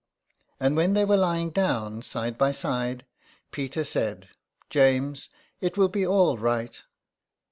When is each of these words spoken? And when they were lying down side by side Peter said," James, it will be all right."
And 0.59 0.75
when 0.75 0.95
they 0.95 1.05
were 1.05 1.15
lying 1.15 1.51
down 1.51 2.01
side 2.01 2.35
by 2.35 2.53
side 2.53 3.05
Peter 3.51 3.83
said," 3.83 4.29
James, 4.71 5.29
it 5.59 5.77
will 5.77 5.89
be 5.89 6.07
all 6.07 6.39
right." 6.39 6.81